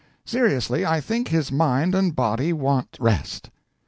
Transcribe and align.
"Seriously, 0.25 0.83
I 0.83 0.99
think 0.99 1.27
his 1.27 1.51
mind 1.51 1.93
and 1.93 2.15
body 2.15 2.53
want 2.53 2.97
rest." 2.99 3.51